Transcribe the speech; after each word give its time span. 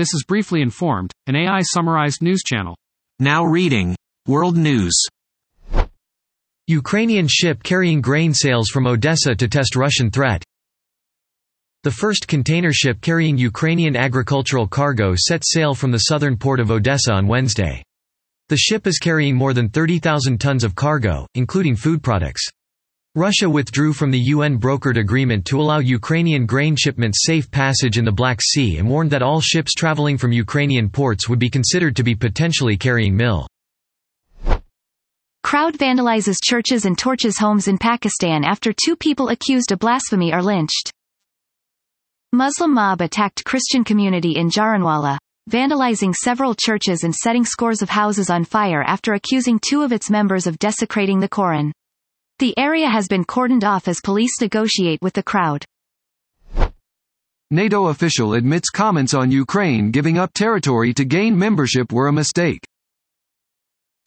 This 0.00 0.14
is 0.14 0.24
Briefly 0.26 0.62
Informed, 0.62 1.12
an 1.26 1.36
AI 1.36 1.60
summarized 1.60 2.22
news 2.22 2.42
channel. 2.42 2.74
Now 3.18 3.44
reading 3.44 3.94
World 4.26 4.56
News. 4.56 4.98
Ukrainian 6.66 7.28
ship 7.28 7.62
carrying 7.62 8.00
grain 8.00 8.32
sails 8.32 8.70
from 8.70 8.86
Odessa 8.86 9.34
to 9.34 9.46
test 9.46 9.76
Russian 9.76 10.10
threat. 10.10 10.42
The 11.82 11.90
first 11.90 12.26
container 12.26 12.72
ship 12.72 13.02
carrying 13.02 13.36
Ukrainian 13.36 13.94
agricultural 13.94 14.66
cargo 14.66 15.12
set 15.18 15.42
sail 15.44 15.74
from 15.74 15.90
the 15.90 16.04
southern 16.08 16.38
port 16.38 16.60
of 16.60 16.70
Odessa 16.70 17.12
on 17.12 17.26
Wednesday. 17.26 17.82
The 18.48 18.56
ship 18.56 18.86
is 18.86 18.96
carrying 18.96 19.36
more 19.36 19.52
than 19.52 19.68
30,000 19.68 20.40
tons 20.40 20.64
of 20.64 20.74
cargo, 20.74 21.26
including 21.34 21.76
food 21.76 22.02
products. 22.02 22.48
Russia 23.16 23.50
withdrew 23.50 23.92
from 23.92 24.12
the 24.12 24.20
UN-brokered 24.20 24.96
agreement 24.96 25.44
to 25.46 25.60
allow 25.60 25.80
Ukrainian 25.80 26.46
grain 26.46 26.76
shipments 26.76 27.24
safe 27.26 27.50
passage 27.50 27.98
in 27.98 28.04
the 28.04 28.12
Black 28.12 28.40
Sea 28.40 28.78
and 28.78 28.88
warned 28.88 29.10
that 29.10 29.20
all 29.20 29.40
ships 29.40 29.74
traveling 29.74 30.16
from 30.16 30.30
Ukrainian 30.30 30.88
ports 30.88 31.28
would 31.28 31.40
be 31.40 31.50
considered 31.50 31.96
to 31.96 32.04
be 32.04 32.14
potentially 32.14 32.76
carrying 32.76 33.16
mil. 33.16 33.48
Crowd 35.42 35.76
vandalizes 35.76 36.36
churches 36.40 36.84
and 36.84 36.96
torches 36.96 37.36
homes 37.36 37.66
in 37.66 37.78
Pakistan 37.78 38.44
after 38.44 38.72
two 38.72 38.94
people 38.94 39.30
accused 39.30 39.72
of 39.72 39.80
blasphemy 39.80 40.32
are 40.32 40.42
lynched. 40.42 40.92
Muslim 42.32 42.72
mob 42.72 43.00
attacked 43.00 43.44
Christian 43.44 43.82
community 43.82 44.36
in 44.36 44.48
Jaranwala, 44.50 45.18
vandalizing 45.50 46.14
several 46.14 46.54
churches 46.54 47.02
and 47.02 47.12
setting 47.12 47.44
scores 47.44 47.82
of 47.82 47.88
houses 47.88 48.30
on 48.30 48.44
fire 48.44 48.84
after 48.84 49.14
accusing 49.14 49.58
two 49.58 49.82
of 49.82 49.90
its 49.90 50.10
members 50.10 50.46
of 50.46 50.60
desecrating 50.60 51.18
the 51.18 51.28
Koran. 51.28 51.72
The 52.40 52.58
area 52.58 52.88
has 52.88 53.06
been 53.06 53.26
cordoned 53.26 53.64
off 53.64 53.86
as 53.86 54.00
police 54.02 54.40
negotiate 54.40 55.02
with 55.02 55.12
the 55.12 55.22
crowd. 55.22 55.66
NATO 57.50 57.88
official 57.88 58.32
admits 58.32 58.70
comments 58.70 59.12
on 59.12 59.30
Ukraine 59.30 59.90
giving 59.90 60.16
up 60.16 60.32
territory 60.32 60.94
to 60.94 61.04
gain 61.04 61.38
membership 61.38 61.92
were 61.92 62.08
a 62.08 62.12
mistake. 62.14 62.66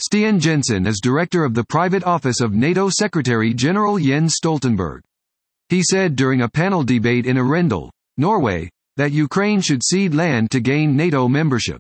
Stian 0.02 0.40
Jenssen 0.40 0.88
is 0.88 1.00
director 1.00 1.46
of 1.46 1.54
the 1.54 1.64
private 1.64 2.04
office 2.06 2.42
of 2.42 2.54
NATO 2.54 2.90
Secretary 2.90 3.54
General 3.54 4.00
Jens 4.00 4.38
Stoltenberg. 4.44 5.02
He 5.70 5.84
said 5.84 6.16
during 6.16 6.42
a 6.42 6.50
panel 6.50 6.84
debate 6.84 7.28
in 7.28 7.38
Arendal, 7.38 7.92
Norway, 8.18 8.68
that 8.98 9.12
Ukraine 9.12 9.62
should 9.62 9.84
cede 9.84 10.16
land 10.16 10.50
to 10.50 10.60
gain 10.60 10.96
NATO 10.96 11.28
membership. 11.28 11.80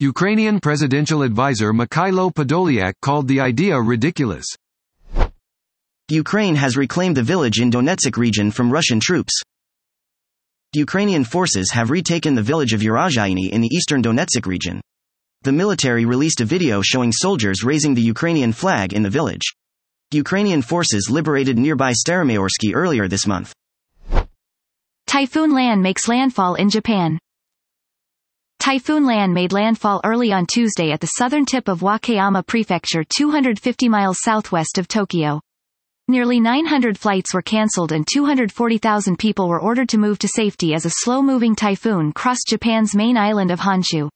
Ukrainian 0.00 0.60
presidential 0.60 1.20
advisor 1.20 1.74
Mikhailo 1.74 2.32
Podolyak 2.32 2.94
called 3.02 3.28
the 3.28 3.40
idea 3.40 3.78
ridiculous. 3.78 4.46
Ukraine 6.10 6.54
has 6.56 6.76
reclaimed 6.76 7.16
the 7.16 7.22
village 7.22 7.60
in 7.60 7.70
Donetsk 7.70 8.18
region 8.18 8.50
from 8.50 8.70
Russian 8.70 9.00
troops. 9.00 9.32
Ukrainian 10.74 11.24
forces 11.24 11.70
have 11.72 11.90
retaken 11.90 12.34
the 12.34 12.42
village 12.42 12.74
of 12.74 12.82
Urozhainy 12.82 13.48
in 13.50 13.62
the 13.62 13.74
eastern 13.74 14.02
Donetsk 14.02 14.44
region. 14.44 14.82
The 15.44 15.52
military 15.52 16.04
released 16.04 16.42
a 16.42 16.44
video 16.44 16.82
showing 16.82 17.10
soldiers 17.10 17.64
raising 17.64 17.94
the 17.94 18.02
Ukrainian 18.02 18.52
flag 18.52 18.92
in 18.92 19.02
the 19.02 19.08
village. 19.08 19.46
Ukrainian 20.10 20.60
forces 20.60 21.08
liberated 21.10 21.56
nearby 21.56 21.92
Staromayorsky 21.92 22.74
earlier 22.74 23.08
this 23.08 23.26
month. 23.26 23.54
Typhoon 25.06 25.54
Lan 25.54 25.80
makes 25.80 26.06
landfall 26.06 26.54
in 26.56 26.68
Japan. 26.68 27.18
Typhoon 28.58 29.06
Lan 29.06 29.32
made 29.32 29.54
landfall 29.54 30.02
early 30.04 30.32
on 30.32 30.44
Tuesday 30.44 30.92
at 30.92 31.00
the 31.00 31.16
southern 31.16 31.46
tip 31.46 31.66
of 31.66 31.80
Wakayama 31.80 32.46
Prefecture 32.46 33.04
250 33.04 33.88
miles 33.88 34.18
southwest 34.20 34.76
of 34.76 34.86
Tokyo. 34.86 35.40
Nearly 36.06 36.38
900 36.38 36.98
flights 36.98 37.32
were 37.32 37.40
cancelled 37.40 37.90
and 37.90 38.06
240,000 38.06 39.18
people 39.18 39.48
were 39.48 39.60
ordered 39.60 39.88
to 39.88 39.98
move 39.98 40.18
to 40.18 40.28
safety 40.28 40.74
as 40.74 40.84
a 40.84 40.90
slow-moving 40.90 41.54
typhoon 41.54 42.12
crossed 42.12 42.46
Japan's 42.46 42.94
main 42.94 43.16
island 43.16 43.50
of 43.50 43.60
Honshu. 43.60 44.10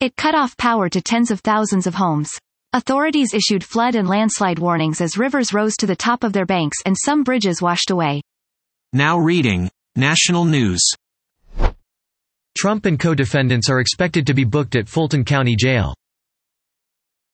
It 0.00 0.16
cut 0.16 0.34
off 0.34 0.56
power 0.56 0.88
to 0.88 1.02
tens 1.02 1.30
of 1.30 1.40
thousands 1.40 1.86
of 1.86 1.94
homes. 1.94 2.32
Authorities 2.72 3.34
issued 3.34 3.62
flood 3.62 3.94
and 3.94 4.08
landslide 4.08 4.58
warnings 4.58 5.02
as 5.02 5.18
rivers 5.18 5.52
rose 5.52 5.76
to 5.76 5.86
the 5.86 5.94
top 5.94 6.24
of 6.24 6.32
their 6.32 6.46
banks 6.46 6.78
and 6.86 6.96
some 6.98 7.24
bridges 7.24 7.60
washed 7.60 7.90
away. 7.90 8.22
Now 8.94 9.18
reading 9.18 9.70
National 9.96 10.46
News. 10.46 10.82
Trump 12.56 12.86
and 12.86 12.98
co-defendants 12.98 13.68
are 13.68 13.80
expected 13.80 14.26
to 14.28 14.34
be 14.34 14.44
booked 14.44 14.76
at 14.76 14.88
Fulton 14.88 15.26
County 15.26 15.56
Jail. 15.56 15.92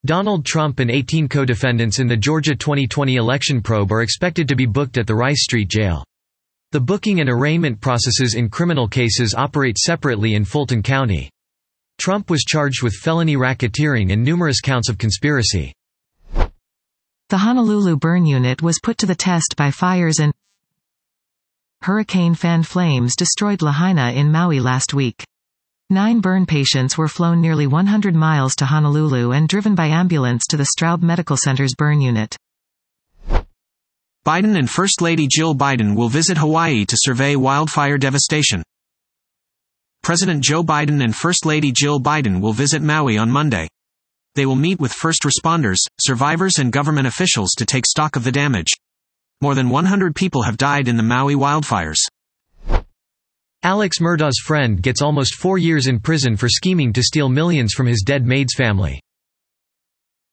Donald 0.05 0.45
Trump 0.45 0.81
and 0.81 0.91
18 0.91 1.29
co-defendants 1.29 1.99
in 1.99 2.07
the 2.07 2.17
Georgia 2.17 2.55
2020 2.55 3.17
election 3.17 3.63
probe 3.63 3.91
are 3.91 4.03
expected 4.03 4.47
to 4.47 4.55
be 4.55 4.67
booked 4.67 4.99
at 4.99 5.07
the 5.07 5.15
Rice 5.15 5.43
Street 5.45 5.69
Jail. 5.69 6.05
The 6.73 6.81
booking 6.81 7.21
and 7.21 7.31
arraignment 7.31 7.81
processes 7.81 8.35
in 8.35 8.51
criminal 8.51 8.87
cases 8.87 9.35
operate 9.35 9.79
separately 9.79 10.35
in 10.35 10.45
Fulton 10.45 10.83
County. 10.83 11.31
Trump 11.97 12.29
was 12.29 12.45
charged 12.45 12.83
with 12.83 12.93
felony 12.93 13.37
racketeering 13.37 14.13
and 14.13 14.23
numerous 14.23 14.61
counts 14.61 14.91
of 14.91 14.99
conspiracy. 14.99 15.73
The 17.31 17.39
Honolulu 17.39 17.97
burn 17.97 18.27
unit 18.27 18.61
was 18.61 18.81
put 18.83 18.99
to 18.99 19.07
the 19.07 19.15
test 19.15 19.55
by 19.57 19.71
fires 19.71 20.19
and 20.19 20.35
Hurricane 21.81 22.35
fan 22.35 22.63
flames 22.63 23.17
destroyed 23.17 23.63
Lahaina 23.63 24.13
in 24.13 24.31
Maui 24.31 24.61
last 24.61 24.93
week. 24.93 25.25
Nine 25.91 26.21
burn 26.21 26.47
patients 26.47 26.97
were 26.97 27.09
flown 27.09 27.43
nearly 27.43 27.67
100 27.67 28.15
miles 28.15 28.55
to 28.55 28.65
Honolulu 28.65 29.33
and 29.33 29.47
driven 29.47 29.75
by 29.75 29.89
ambulance 29.89 30.45
to 30.49 30.57
the 30.57 30.69
Straub 30.75 31.03
Medical 31.03 31.37
Center's 31.37 31.75
burn 31.77 32.01
unit. 32.01 32.35
Biden 34.27 34.57
and 34.57 34.71
First 34.71 35.03
Lady 35.03 35.29
Jill 35.31 35.55
Biden 35.55 35.95
will 35.95 36.09
visit 36.09 36.39
Hawaii 36.39 36.87
to 36.87 36.97
survey 36.99 37.37
wildfire 37.37 37.99
devastation. 37.99 38.63
President 40.03 40.43
Joe 40.43 40.63
Biden 40.63 41.05
and 41.05 41.15
First 41.15 41.45
Lady 41.45 41.71
Jill 41.71 42.01
Biden 42.01 42.41
will 42.41 42.55
visit 42.55 42.81
Maui 42.81 43.19
on 43.19 43.31
Monday. 43.31 43.69
They 44.37 44.47
will 44.47 44.57
meet 44.57 44.81
with 44.81 44.91
first 44.91 45.23
responders, 45.25 45.81
survivors, 46.01 46.59
and 46.59 46.73
government 46.73 47.07
officials 47.07 47.51
to 47.59 47.67
take 47.67 47.85
stock 47.85 48.17
of 48.17 48.25
the 48.25 48.33
damage. 48.33 48.73
More 49.43 49.55
than 49.55 49.69
100 49.69 50.17
people 50.17 50.45
have 50.45 50.57
died 50.57 50.89
in 50.89 50.97
the 50.97 51.03
Maui 51.03 51.35
wildfires. 51.35 52.01
Alex 53.65 53.99
Murdaugh's 53.99 54.41
friend 54.45 54.83
gets 54.83 55.01
almost 55.01 55.37
four 55.37 55.57
years 55.57 55.87
in 55.87 55.99
prison 55.99 56.37
for 56.37 56.51
scheming 56.51 56.93
to 56.93 57.03
steal 57.03 57.31
millions 57.31 57.73
from 57.73 57.87
his 57.87 58.03
dead 58.03 58.27
maid's 58.27 58.53
family. 58.53 59.01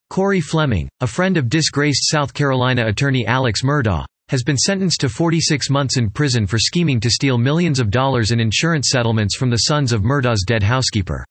Corey 0.09 0.41
Fleming, 0.41 0.89
a 0.99 1.07
friend 1.07 1.37
of 1.37 1.47
disgraced 1.47 2.09
South 2.09 2.33
Carolina 2.33 2.85
attorney 2.87 3.25
Alex 3.25 3.61
Murdaugh, 3.63 4.03
has 4.27 4.43
been 4.43 4.57
sentenced 4.57 4.99
to 4.99 5.07
46 5.07 5.69
months 5.69 5.95
in 5.95 6.09
prison 6.09 6.45
for 6.45 6.59
scheming 6.59 6.99
to 6.99 7.09
steal 7.09 7.37
millions 7.37 7.79
of 7.79 7.89
dollars 7.89 8.31
in 8.31 8.41
insurance 8.41 8.89
settlements 8.89 9.37
from 9.37 9.49
the 9.49 9.59
sons 9.59 9.93
of 9.93 10.03
Murdaugh's 10.03 10.43
dead 10.45 10.61
housekeeper. 10.61 11.25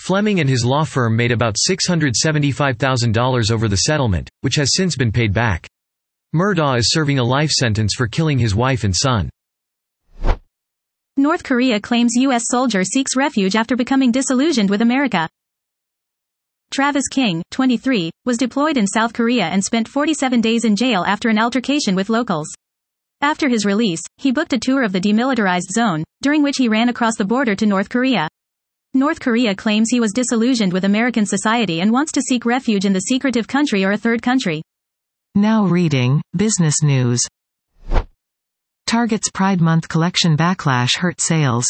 Fleming 0.00 0.40
and 0.40 0.50
his 0.50 0.64
law 0.64 0.82
firm 0.82 1.14
made 1.14 1.30
about 1.30 1.54
$675,000 1.54 3.50
over 3.52 3.68
the 3.68 3.76
settlement, 3.76 4.28
which 4.40 4.56
has 4.56 4.74
since 4.74 4.96
been 4.96 5.12
paid 5.12 5.32
back. 5.32 5.68
Murdaugh 6.34 6.78
is 6.78 6.90
serving 6.90 7.20
a 7.20 7.24
life 7.24 7.50
sentence 7.50 7.94
for 7.96 8.08
killing 8.08 8.40
his 8.40 8.56
wife 8.56 8.82
and 8.82 8.94
son. 8.96 9.30
North 11.28 11.44
Korea 11.44 11.78
claims 11.78 12.12
U.S. 12.14 12.44
soldier 12.46 12.82
seeks 12.84 13.14
refuge 13.14 13.54
after 13.54 13.76
becoming 13.76 14.10
disillusioned 14.10 14.70
with 14.70 14.80
America. 14.80 15.28
Travis 16.72 17.06
King, 17.06 17.42
23, 17.50 18.10
was 18.24 18.38
deployed 18.38 18.78
in 18.78 18.86
South 18.86 19.12
Korea 19.12 19.44
and 19.44 19.62
spent 19.62 19.88
47 19.88 20.40
days 20.40 20.64
in 20.64 20.74
jail 20.74 21.04
after 21.06 21.28
an 21.28 21.38
altercation 21.38 21.94
with 21.94 22.08
locals. 22.08 22.48
After 23.20 23.50
his 23.50 23.66
release, 23.66 24.00
he 24.16 24.32
booked 24.32 24.54
a 24.54 24.58
tour 24.58 24.82
of 24.82 24.92
the 24.94 25.02
demilitarized 25.02 25.70
zone, 25.70 26.02
during 26.22 26.42
which 26.42 26.56
he 26.56 26.66
ran 26.66 26.88
across 26.88 27.18
the 27.18 27.26
border 27.26 27.54
to 27.56 27.66
North 27.66 27.90
Korea. 27.90 28.26
North 28.94 29.20
Korea 29.20 29.54
claims 29.54 29.90
he 29.90 30.00
was 30.00 30.14
disillusioned 30.14 30.72
with 30.72 30.84
American 30.84 31.26
society 31.26 31.82
and 31.82 31.92
wants 31.92 32.12
to 32.12 32.22
seek 32.22 32.46
refuge 32.46 32.86
in 32.86 32.94
the 32.94 33.00
secretive 33.00 33.46
country 33.46 33.84
or 33.84 33.92
a 33.92 33.98
third 33.98 34.22
country. 34.22 34.62
Now 35.34 35.66
reading, 35.66 36.22
Business 36.34 36.82
News. 36.82 37.20
Target's 38.88 39.28
Pride 39.30 39.60
Month 39.60 39.86
collection 39.90 40.34
backlash 40.34 40.96
hurt 40.96 41.20
sales. 41.20 41.66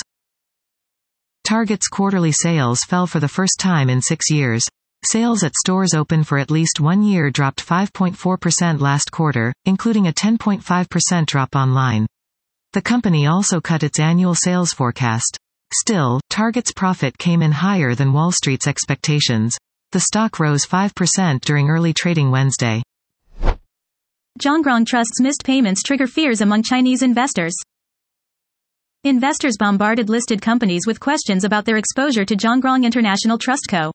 Target's 1.42 1.88
quarterly 1.88 2.30
sales 2.30 2.84
fell 2.84 3.08
for 3.08 3.18
the 3.18 3.26
first 3.26 3.58
time 3.58 3.90
in 3.90 4.00
six 4.00 4.30
years. 4.30 4.64
Sales 5.04 5.42
at 5.42 5.52
stores 5.56 5.94
open 5.94 6.22
for 6.22 6.38
at 6.38 6.48
least 6.48 6.78
one 6.78 7.02
year 7.02 7.28
dropped 7.32 7.66
5.4% 7.66 8.78
last 8.78 9.10
quarter, 9.10 9.52
including 9.64 10.06
a 10.06 10.12
10.5% 10.12 11.26
drop 11.26 11.56
online. 11.56 12.06
The 12.72 12.82
company 12.82 13.26
also 13.26 13.60
cut 13.60 13.82
its 13.82 13.98
annual 13.98 14.36
sales 14.36 14.72
forecast. 14.72 15.36
Still, 15.74 16.20
Target's 16.30 16.70
profit 16.70 17.18
came 17.18 17.42
in 17.42 17.50
higher 17.50 17.96
than 17.96 18.12
Wall 18.12 18.30
Street's 18.30 18.68
expectations. 18.68 19.58
The 19.90 19.98
stock 19.98 20.38
rose 20.38 20.64
5% 20.64 21.40
during 21.40 21.68
early 21.68 21.92
trading 21.92 22.30
Wednesday. 22.30 22.80
Zhongrong 24.38 24.86
Trust's 24.86 25.20
missed 25.20 25.42
payments 25.44 25.82
trigger 25.82 26.06
fears 26.06 26.40
among 26.40 26.62
Chinese 26.62 27.02
investors. 27.02 27.54
Investors 29.02 29.56
bombarded 29.58 30.08
listed 30.08 30.40
companies 30.40 30.86
with 30.86 31.00
questions 31.00 31.42
about 31.42 31.64
their 31.64 31.76
exposure 31.76 32.24
to 32.24 32.36
Zhongrong 32.36 32.84
International 32.84 33.36
Trust 33.36 33.66
Co. 33.68 33.90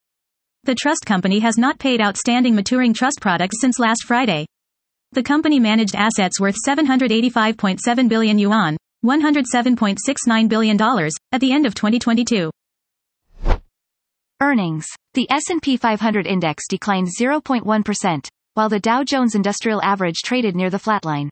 The 0.66 0.76
trust 0.76 1.06
company 1.06 1.40
has 1.40 1.58
not 1.58 1.80
paid 1.80 2.02
outstanding 2.02 2.56
maturing 2.56 2.94
trust 2.94 3.20
products 3.22 3.62
since 3.62 3.80
last 3.80 4.04
Friday. 4.06 4.46
The 5.14 5.24
company 5.24 5.60
managed 5.62 5.96
assets 5.96 6.42
worth 6.42 6.56
785.7 6.68 8.10
billion 8.10 8.38
yuan, 8.38 8.76
$107.69 9.06 10.50
billion, 10.50 10.82
at 11.32 11.40
the 11.40 11.54
end 11.54 11.66
of 11.66 11.74
2022. 11.74 12.52
Earnings. 14.42 14.88
The 15.14 15.28
S&P 15.30 15.78
500 15.78 16.28
index 16.28 16.64
declined 16.68 17.08
0.1%, 17.18 18.28
while 18.54 18.70
the 18.70 18.80
Dow 18.80 19.04
Jones 19.04 19.36
Industrial 19.36 19.82
Average 19.82 20.22
traded 20.24 20.56
near 20.56 20.70
the 20.70 20.78
flatline. 20.78 21.30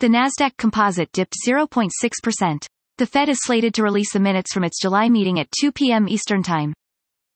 The 0.00 0.08
Nasdaq 0.08 0.56
Composite 0.56 1.12
dipped 1.12 1.36
0.6%. 1.46 2.66
The 2.98 3.06
Fed 3.06 3.28
is 3.28 3.38
slated 3.42 3.74
to 3.74 3.82
release 3.82 4.12
the 4.12 4.20
minutes 4.20 4.52
from 4.52 4.64
its 4.64 4.80
July 4.80 5.08
meeting 5.08 5.38
at 5.40 5.50
2 5.60 5.72
p.m. 5.72 6.08
Eastern 6.08 6.42
Time. 6.42 6.72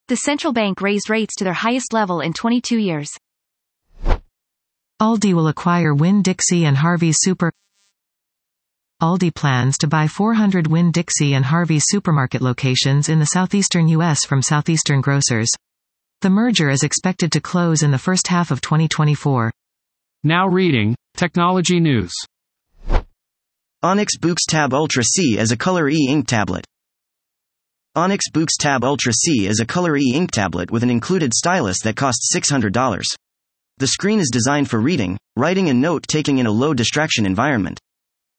The 0.08 0.17
central 0.17 0.52
bank 0.52 0.81
raised 0.81 1.11
rates 1.11 1.34
to 1.37 1.44
their 1.44 1.52
highest 1.52 1.93
level 1.93 2.20
in 2.20 2.32
22 2.32 2.78
years. 2.78 3.11
Aldi 5.02 5.34
will 5.34 5.49
acquire 5.49 5.93
Winn-Dixie 5.94 6.64
and 6.64 6.76
Harvey's 6.76 7.19
Super 7.20 7.52
Aldi 9.02 9.34
plans 9.34 9.76
to 9.79 9.87
buy 9.87 10.06
400 10.08 10.69
Winn-Dixie 10.69 11.34
and 11.34 11.44
Harvey's 11.44 11.84
supermarket 11.88 12.40
locations 12.40 13.08
in 13.08 13.19
the 13.19 13.26
southeastern 13.26 13.88
U.S. 13.88 14.25
from 14.25 14.40
Southeastern 14.40 15.02
Grocers. 15.02 15.50
The 16.23 16.31
merger 16.31 16.71
is 16.71 16.83
expected 16.83 17.31
to 17.33 17.43
close 17.43 17.83
in 17.83 17.91
the 17.91 17.99
first 17.99 18.29
half 18.29 18.51
of 18.51 18.63
2024. 18.63 19.53
Now 20.25 20.49
reading, 20.49 20.97
Technology 21.15 21.79
News. 21.79 22.11
Onyx 23.83 24.17
Boox 24.17 24.39
Tab 24.49 24.73
Ultra 24.73 25.05
C 25.05 25.39
as 25.39 25.53
a 25.53 25.59
Color 25.59 25.91
E 25.91 26.07
ink 26.09 26.27
tablet. 26.27 26.65
Onyx 27.95 28.31
Boox 28.33 28.49
Tab 28.59 28.83
Ultra 28.83 29.13
C 29.13 29.47
is 29.47 29.61
a 29.61 29.67
Color 29.67 29.99
E 29.99 30.13
ink 30.15 30.31
tablet 30.31 30.71
with 30.71 30.83
an 30.83 30.89
included 30.89 31.35
stylus 31.35 31.81
that 31.81 31.97
costs 31.97 32.35
$600. 32.35 33.05
The 33.77 33.87
screen 33.87 34.19
is 34.19 34.31
designed 34.33 34.71
for 34.71 34.81
reading, 34.81 35.19
writing, 35.37 35.69
and 35.69 35.83
note 35.83 36.07
taking 36.09 36.39
in 36.39 36.47
a 36.47 36.51
low 36.51 36.73
distraction 36.73 37.27
environment. 37.27 37.79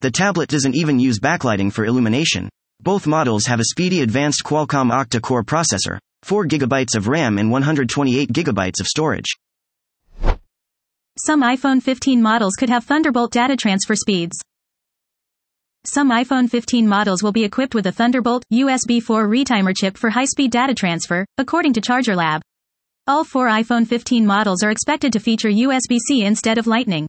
The 0.02 0.10
tablet 0.10 0.50
doesn't 0.50 0.76
even 0.76 1.00
use 1.00 1.20
backlighting 1.20 1.72
for 1.72 1.86
illumination. 1.86 2.50
Both 2.82 3.06
models 3.06 3.46
have 3.46 3.60
a 3.60 3.66
speedy 3.66 4.02
advanced 4.02 4.44
Qualcomm 4.44 4.92
octa-core 4.92 5.44
processor, 5.44 6.00
4 6.24 6.46
GB 6.46 6.96
of 6.96 7.08
RAM 7.08 7.38
and 7.38 7.52
128 7.52 8.32
GB 8.32 8.80
of 8.80 8.88
storage. 8.88 9.36
Some 11.20 11.42
iPhone 11.42 11.82
15 11.82 12.22
models 12.22 12.54
could 12.60 12.70
have 12.70 12.84
Thunderbolt 12.84 13.32
data 13.32 13.56
transfer 13.56 13.96
speeds. 13.96 14.38
Some 15.86 16.12
iPhone 16.12 16.50
15 16.50 16.88
models 16.88 17.24
will 17.24 17.32
be 17.32 17.44
equipped 17.44 17.74
with 17.74 17.88
a 17.88 17.92
Thunderbolt 17.92 18.44
USB 18.54 19.02
4 19.02 19.28
retimer 19.28 19.76
chip 19.76 19.98
for 19.98 20.10
high-speed 20.10 20.52
data 20.52 20.74
transfer, 20.74 21.26
according 21.38 21.74
to 21.74 21.82
Charger 21.82 22.16
Lab. 22.16 22.42
All 23.08 23.24
four 23.24 23.48
iPhone 23.48 23.88
15 23.88 24.26
models 24.26 24.64
are 24.64 24.70
expected 24.70 25.14
to 25.14 25.20
feature 25.20 25.50
USB-C 25.50 26.26
instead 26.26 26.58
of 26.58 26.68
Lightning. 26.68 27.08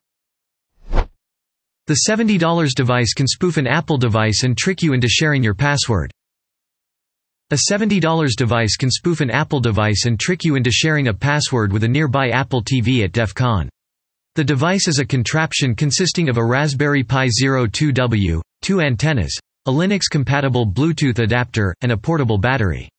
The 1.88 1.98
$70 2.08 2.74
device 2.74 3.14
can 3.14 3.26
spoof 3.26 3.56
an 3.56 3.66
Apple 3.66 3.98
device 3.98 4.42
and 4.44 4.56
trick 4.56 4.80
you 4.80 4.92
into 4.92 5.08
sharing 5.08 5.42
your 5.42 5.54
password. 5.54 6.12
A 7.50 7.72
$70 7.72 8.36
device 8.36 8.76
can 8.76 8.90
spoof 8.90 9.22
an 9.22 9.30
Apple 9.30 9.58
device 9.58 10.04
and 10.04 10.20
trick 10.20 10.44
you 10.44 10.54
into 10.56 10.70
sharing 10.70 11.08
a 11.08 11.14
password 11.14 11.72
with 11.72 11.82
a 11.82 11.88
nearby 11.88 12.28
Apple 12.28 12.62
TV 12.62 13.02
at 13.04 13.12
DEF 13.12 13.32
CON. 13.32 13.70
The 14.34 14.44
device 14.44 14.86
is 14.86 14.98
a 14.98 15.06
contraption 15.06 15.74
consisting 15.74 16.28
of 16.28 16.36
a 16.36 16.44
Raspberry 16.44 17.02
Pi 17.02 17.28
Zero 17.28 17.66
2W, 17.66 18.42
two 18.60 18.82
antennas, 18.82 19.34
a 19.64 19.70
Linux-compatible 19.70 20.66
Bluetooth 20.66 21.20
adapter, 21.20 21.74
and 21.80 21.90
a 21.90 21.96
portable 21.96 22.36
battery. 22.36 22.90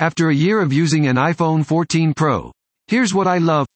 After 0.00 0.30
a 0.30 0.34
year 0.34 0.60
of 0.60 0.72
using 0.72 1.06
an 1.06 1.14
iPhone 1.14 1.64
14 1.64 2.12
Pro, 2.12 2.50
here's 2.88 3.14
what 3.14 3.28
I 3.28 3.38
love. 3.38 3.68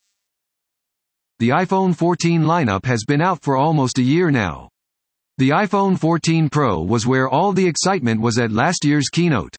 The 1.38 1.50
iPhone 1.50 1.94
14 1.94 2.42
lineup 2.42 2.84
has 2.84 3.04
been 3.06 3.22
out 3.22 3.42
for 3.42 3.56
almost 3.56 3.98
a 3.98 4.02
year 4.02 4.32
now. 4.32 4.68
The 5.38 5.50
iPhone 5.50 5.96
14 5.96 6.48
Pro 6.50 6.82
was 6.82 7.06
where 7.06 7.28
all 7.28 7.52
the 7.52 7.64
excitement 7.64 8.20
was 8.20 8.40
at 8.40 8.50
last 8.50 8.84
year's 8.84 9.08
keynote. 9.08 9.54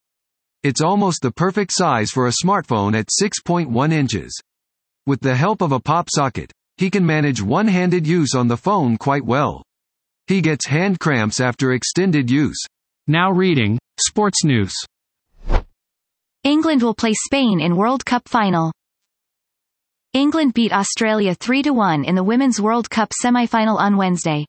It's 0.62 0.82
almost 0.82 1.22
the 1.22 1.32
perfect 1.32 1.72
size 1.74 2.12
for 2.12 2.28
a 2.28 2.34
smartphone 2.44 3.00
at 3.00 3.08
6.1 3.08 3.94
inches. 3.94 4.38
With 5.08 5.22
the 5.22 5.38
help 5.38 5.62
of 5.62 5.72
a 5.72 5.80
pop 5.80 6.10
socket, 6.14 6.52
he 6.76 6.90
can 6.90 7.06
manage 7.06 7.42
one-handed 7.42 8.06
use 8.06 8.36
on 8.36 8.50
the 8.50 8.58
phone 8.58 8.98
quite 8.98 9.24
well. 9.24 9.64
He 10.28 10.42
gets 10.42 10.68
hand 10.68 11.00
cramps 11.00 11.40
after 11.40 11.72
extended 11.72 12.30
use. 12.30 12.62
Now 13.08 13.32
reading, 13.32 13.80
Sports 14.06 14.44
News. 14.44 14.74
England 16.44 16.84
will 16.84 16.94
play 16.94 17.14
Spain 17.14 17.62
in 17.62 17.78
World 17.78 18.06
Cup 18.06 18.28
final. 18.28 18.74
England 20.12 20.54
beat 20.54 20.74
Australia 20.74 21.34
3-1 21.38 22.06
in 22.06 22.16
the 22.16 22.24
Women's 22.24 22.60
World 22.60 22.90
Cup 22.90 23.14
semi-final 23.14 23.78
on 23.78 23.96
Wednesday. 23.96 24.46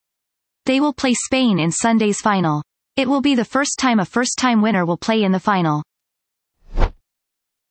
They 0.66 0.80
will 0.80 0.92
play 0.92 1.14
Spain 1.14 1.58
in 1.58 1.72
Sunday's 1.72 2.20
final. 2.20 2.62
It 2.96 3.08
will 3.08 3.20
be 3.20 3.34
the 3.34 3.44
first 3.44 3.78
time 3.78 3.98
a 3.98 4.04
first-time 4.04 4.60
winner 4.62 4.84
will 4.84 4.98
play 4.98 5.22
in 5.22 5.32
the 5.32 5.40
final. 5.40 5.82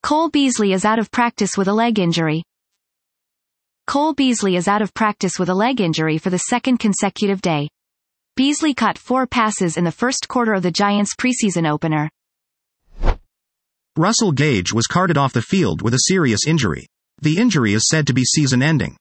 Cole 0.02 0.30
Beasley 0.30 0.74
is 0.74 0.86
out 0.86 0.98
of 0.98 1.12
practice 1.12 1.58
with 1.58 1.68
a 1.68 1.74
leg 1.74 2.00
injury. 2.00 2.44
Cole 3.86 4.14
Beasley 4.14 4.56
is 4.56 4.68
out 4.68 4.82
of 4.82 4.94
practice 4.94 5.38
with 5.38 5.50
a 5.50 5.54
leg 5.54 5.82
injury 5.82 6.18
for 6.18 6.30
the 6.30 6.38
second 6.38 6.78
consecutive 6.78 7.42
day. 7.42 7.68
Beasley 8.36 8.74
caught 8.74 8.98
four 8.98 9.28
passes 9.28 9.78
in 9.78 9.84
the 9.84 9.92
first 9.92 10.28
quarter 10.28 10.54
of 10.54 10.64
the 10.64 10.72
Giants' 10.72 11.16
preseason 11.16 11.70
opener. 11.70 12.10
Russell 13.98 14.32
Gage 14.32 14.72
was 14.72 14.88
carted 14.88 15.18
off 15.18 15.34
the 15.34 15.42
field 15.42 15.82
with 15.82 15.94
a 15.94 16.06
serious 16.08 16.48
injury. 16.48 16.88
The 17.22 17.38
injury 17.38 17.74
is 17.74 17.90
said 17.90 18.08
to 18.08 18.14
be 18.14 18.24
season 18.24 18.64
ending. 18.64 18.96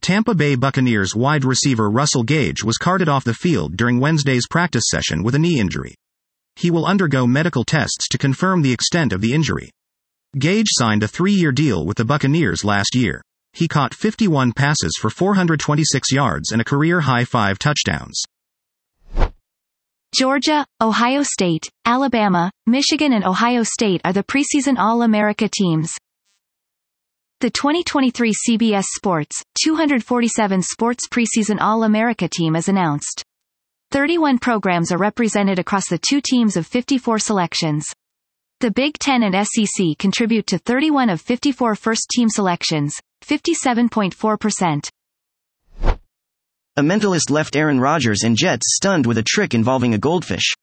Tampa 0.00 0.34
Bay 0.34 0.54
Buccaneers 0.54 1.14
wide 1.14 1.44
receiver 1.44 1.90
Russell 1.90 2.22
Gage 2.22 2.62
was 2.64 2.78
carted 2.78 3.08
off 3.08 3.24
the 3.24 3.34
field 3.34 3.76
during 3.76 4.00
Wednesday's 4.00 4.46
practice 4.48 4.84
session 4.88 5.22
with 5.22 5.34
a 5.34 5.38
knee 5.38 5.58
injury. 5.60 5.94
He 6.56 6.70
will 6.70 6.86
undergo 6.86 7.26
medical 7.26 7.64
tests 7.64 8.08
to 8.08 8.18
confirm 8.18 8.62
the 8.62 8.72
extent 8.72 9.12
of 9.12 9.20
the 9.20 9.32
injury. 9.32 9.70
Gage 10.38 10.68
signed 10.70 11.02
a 11.02 11.08
three 11.08 11.32
year 11.32 11.52
deal 11.52 11.84
with 11.84 11.96
the 11.96 12.04
Buccaneers 12.04 12.64
last 12.64 12.94
year. 12.94 13.22
He 13.52 13.68
caught 13.68 13.94
51 13.94 14.52
passes 14.52 14.92
for 15.00 15.10
426 15.10 16.12
yards 16.12 16.52
and 16.52 16.60
a 16.60 16.64
career 16.64 17.00
high 17.00 17.24
five 17.24 17.58
touchdowns. 17.58 18.22
Georgia, 20.14 20.64
Ohio 20.80 21.22
State, 21.22 21.68
Alabama, 21.84 22.50
Michigan 22.66 23.12
and 23.12 23.24
Ohio 23.24 23.62
State 23.62 24.00
are 24.04 24.12
the 24.12 24.22
preseason 24.24 24.78
All-America 24.78 25.48
teams. 25.48 25.94
The 27.40 27.50
2023 27.50 28.34
CBS 28.48 28.82
Sports 28.96 29.40
247 29.62 30.60
Sports 30.60 31.06
Preseason 31.06 31.60
All-America 31.60 32.28
team 32.28 32.56
is 32.56 32.68
announced. 32.68 33.22
31 33.92 34.40
programs 34.40 34.90
are 34.90 34.98
represented 34.98 35.60
across 35.60 35.88
the 35.88 35.98
two 35.98 36.20
teams 36.20 36.56
of 36.56 36.66
54 36.66 37.20
selections. 37.20 37.86
The 38.58 38.72
Big 38.72 38.98
Ten 38.98 39.22
and 39.22 39.36
SEC 39.46 39.96
contribute 40.00 40.48
to 40.48 40.58
31 40.58 41.10
of 41.10 41.20
54 41.20 41.76
first-team 41.76 42.28
selections, 42.28 42.96
57.4%. 43.24 44.90
A 46.76 46.82
mentalist 46.82 47.30
left 47.30 47.54
Aaron 47.54 47.78
Rodgers 47.78 48.24
and 48.24 48.36
Jets 48.36 48.74
stunned 48.74 49.06
with 49.06 49.16
a 49.16 49.22
trick 49.22 49.54
involving 49.54 49.94
a 49.94 49.98
goldfish. 49.98 50.54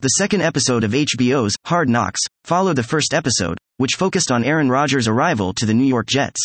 The 0.00 0.08
second 0.08 0.42
episode 0.42 0.84
of 0.84 0.90
HBO's 0.90 1.54
Hard 1.64 1.88
Knocks 1.88 2.20
followed 2.44 2.76
the 2.76 2.82
first 2.82 3.14
episode, 3.14 3.56
which 3.76 3.94
focused 3.94 4.32
on 4.32 4.44
Aaron 4.44 4.68
Rodgers' 4.68 5.08
arrival 5.08 5.54
to 5.54 5.66
the 5.66 5.72
New 5.72 5.86
York 5.86 6.08
Jets. 6.08 6.40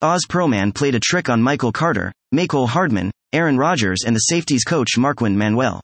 Oz 0.00 0.22
Pearlman 0.28 0.74
played 0.74 0.94
a 0.94 1.00
trick 1.00 1.28
on 1.28 1.42
Michael 1.42 1.72
Carter, 1.72 2.12
Mecole 2.32 2.68
Hardman, 2.68 3.10
Aaron 3.32 3.58
Rodgers, 3.58 4.04
and 4.06 4.14
the 4.14 4.20
safeties 4.20 4.62
coach 4.62 4.96
Marquand 4.96 5.36
Manuel. 5.36 5.80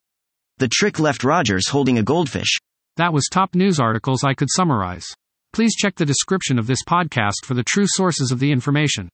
The 0.58 0.68
trick 0.68 1.00
left 1.00 1.24
Rodgers 1.24 1.68
holding 1.68 1.98
a 1.98 2.02
goldfish. 2.02 2.56
That 2.96 3.12
was 3.12 3.28
top 3.30 3.54
news 3.54 3.80
articles 3.80 4.22
I 4.22 4.34
could 4.34 4.48
summarize. 4.50 5.06
Please 5.52 5.74
check 5.74 5.96
the 5.96 6.06
description 6.06 6.58
of 6.58 6.66
this 6.66 6.84
podcast 6.88 7.44
for 7.44 7.54
the 7.54 7.64
true 7.64 7.86
sources 7.86 8.30
of 8.30 8.38
the 8.38 8.52
information. 8.52 9.08